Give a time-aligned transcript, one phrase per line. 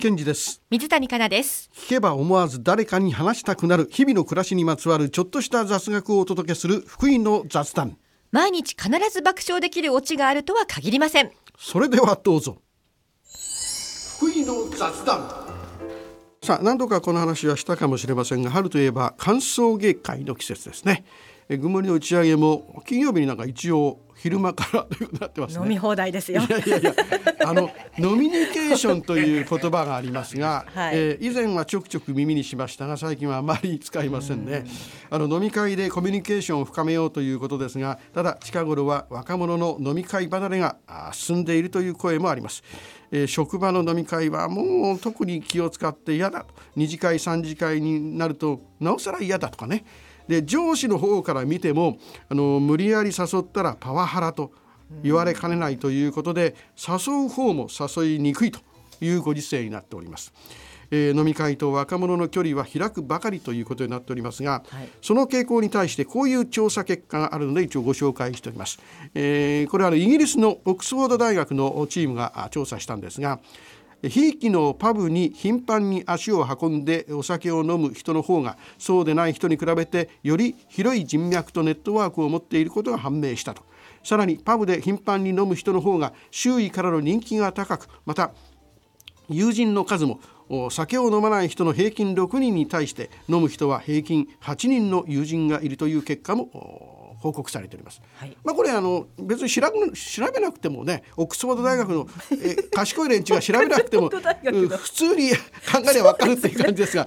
[0.00, 0.62] です。
[0.70, 1.68] 水谷香奈です。
[1.74, 3.86] 聞けば思わず誰かに話したくなる。
[3.90, 6.82] 日々の暮らしにまつわるちょっとした雑学をお届けする。
[6.86, 7.98] 福井の雑談。
[8.32, 11.30] 毎日必ず爆笑できるオチがあるとは限りません。
[11.58, 12.56] それではどうぞ。
[14.16, 15.28] 福井の雑談。
[16.42, 21.04] さあ何度かこの話はしたかもしれませんが春といえば歓送迎会の季節ですね。
[21.50, 25.62] えぐもりの打ち上げも金曜日になんか一応昼間からということになってますね。
[25.62, 26.42] 飲み放題ですよ。
[26.42, 26.94] いやいやいや
[27.44, 30.96] あのノミニケーションという言葉がありますが、はい。
[30.96, 34.64] えー以前はちょくちょく耳にしましたが最近はあまり使いませんね。
[35.10, 40.76] あの飲み会でコミュニケーションを深めようということですがただ近頃は若者の飲み会離れが
[41.12, 42.62] 進んでいるという声もあります、
[43.10, 46.54] えー職場の飲み会はもう特に気を使って嫌だと。
[46.76, 49.84] 二次会三次会になるとなおさら嫌だとかね
[50.28, 51.98] で上司の方から見ても
[52.28, 54.52] あの無理やり誘ったらパワハラと
[55.02, 58.60] 言われかねないということで誘う方も誘いにくいと
[59.00, 60.32] いうご時世になっております。
[60.92, 68.80] えー飲み会と若者の距離は開くばかりということになっておりますが、はいその傾向に対してこういう調査結果があるので一応ご紹介しております。
[69.14, 73.40] えーこれはあのイギリスのオックスフォード大学のチームがあ調査したんですが
[74.08, 83.62] ひいきのパブに頻繁に足を運んでお酒を飲む人の方がそうでない人に比べてより広い人脈とネットワークを持っていることが判明したと。
[84.02, 88.32] さらにパブで頻繁に飲む人の方が周囲からの人気が高くまた
[89.28, 90.20] 友人の数も
[90.70, 98.00] 酒を飲まない人の平均6人に対して飲む人は平均8人の友人がいるという結果も報告されております。
[98.16, 98.36] はい。
[98.42, 102.08] まあこれあの別に調べ調べなくてもねオックスフォード大学の
[102.42, 105.30] え賢い連中が調べなくても普通に
[105.70, 107.06] 考えれば分かるっていう感じですが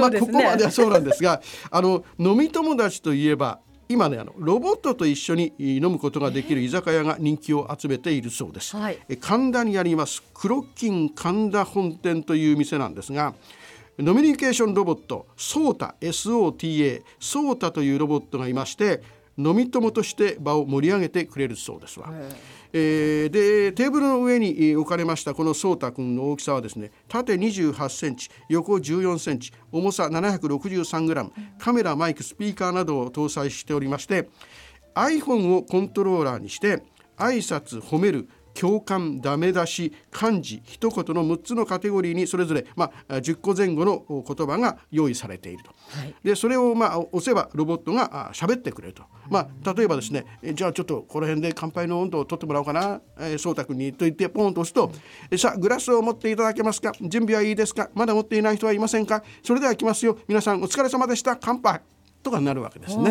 [0.00, 8.76] まあ、ここまではそうなんですが あの飲み友達といえば今ねあのロボットと一緒に飲むことができる居酒屋が人気を集めているそうです。
[8.76, 8.98] はい。
[9.08, 13.34] え神田にありますクロッキン神田本店という店なんですが
[13.98, 19.02] ノミニケーションロボットソータ SOTA ソータというロボットがいまして
[19.38, 22.12] 飲み友として場を盛り上げてくれるそうですわ。
[22.72, 34.28] えーでテーブルの上にえー置かれましたこのソータ君の大きさはですね縦28センチ横14センチ重さ763グラムカメラマイクスピーカーなどを搭載しておりまして
[34.94, 36.82] iPhone をコントローラーにして
[37.16, 38.28] 挨拶褒める
[38.58, 45.70] 共感ダメ出し漢字一言の6つのカテゴリーにそれぞれ、まあ、10個前後のお言葉が用意されていると。
[45.98, 46.14] はい。
[46.22, 53.00] でそれをまあ押せばロボットがあ喋ってくれると、まあ、例えばですねえじゃあちょっとこの辺で乾杯の温度を取ってもらおうかな。
[53.18, 54.90] えうたくんにと言ってポンと押すと
[55.30, 56.92] えさあグラスを持っていただけますか？
[57.00, 57.90] 準備はいいですか？
[57.94, 59.22] まだ持っていない人はいませんか？
[59.42, 60.18] それでは行きますよ。
[60.28, 61.36] 皆さんお疲れ様でした。
[61.36, 61.80] 乾杯。
[62.22, 63.10] とかになるわけですね。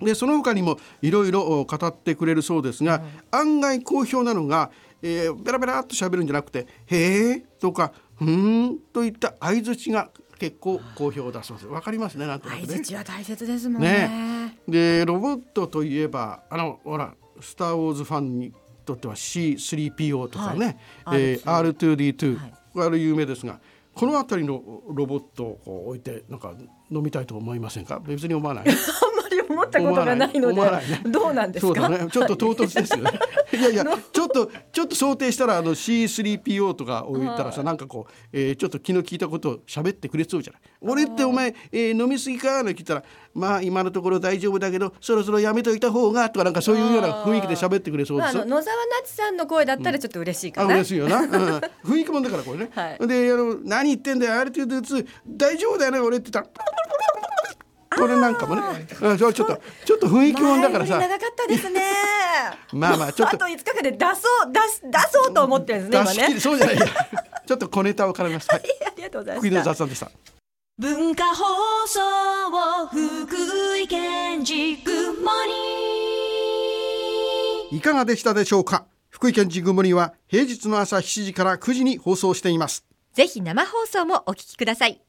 [0.00, 4.70] でその他にもいろいろお語ってくれるそうですが、案外好評なのが、
[5.02, 11.66] えー、ベラベラっと喋るんじゃなくて「へえ」とか「ふーん」といった相づちが結構好評だそうです。
[11.68, 12.66] わかりますねなんとなくね。
[12.66, 13.88] 相槌は大切ですもんね。
[14.08, 14.58] ね。
[14.68, 18.52] でロボットといえばあのほら「スター・ウォーズ」ファンに
[18.84, 21.20] とっては C3PO とかね、はい。
[21.22, 22.54] えー R2D2、はい。
[22.72, 23.60] これあれ有名ですが
[23.94, 26.52] この辺りのロボットをこう置いてなんか
[26.90, 28.00] 飲みたいと思いませんか？
[28.04, 28.64] 別に思わない？
[29.48, 31.00] 思ったことがないの思わないね。
[31.04, 31.88] でどうなんですか？
[31.88, 32.06] ね。
[32.10, 33.10] ちょっと唐突ですよね。
[33.52, 33.56] い。
[33.56, 40.62] やいや、ちょっとちょっと想定したらあの C3PO とか置いたらさ、なんかこう、えーちょっと気の利いたことを喋ってくれそうじゃない？
[40.80, 42.62] 俺ってお前、えー飲みすぎか？
[42.62, 48.36] なんて聞いたら、まあ今のところ大丈夫だけど、そろそろやめといた方がとかなんかそういうような雰囲気で喋ってくれそうまあ、です。
[48.36, 48.42] よ。
[48.42, 51.28] あの野沢那智さんの声だったらちょっと嬉しいかあな、嬉しいよな、うん、
[51.84, 53.06] 雰囲気もんだからこれね、 はい。
[53.08, 54.32] であの何言ってんだよ。
[54.42, 56.64] R2D2 大丈夫だよね俺って言ったら
[57.96, 58.62] これなんかもね
[59.00, 59.44] うんちょっと
[59.84, 60.98] ちょっと雰囲気もんだからさ。
[60.98, 61.80] 長かったですね。
[62.72, 63.36] まあまあちょっと。
[63.36, 64.12] あと5日間で出そ
[64.48, 66.40] う出し出そうと思ってるんですね出し切り今ね。
[66.40, 66.76] そうじゃない。
[66.76, 66.86] や
[67.46, 68.48] ちょっと小ネタを絡めます。
[68.50, 70.10] はい、ありがとうございま福井のした雑談でした。
[70.78, 71.44] 文化放
[71.86, 72.00] 送
[72.88, 74.92] 福井県ジグ
[75.22, 75.30] モ
[77.70, 78.86] ニいかがでしたでしょうか？
[79.10, 82.84] 福井県ジグモリは平日の朝7時から9時に放送しています。
[83.14, 85.00] ぜひ生放送もお聞きください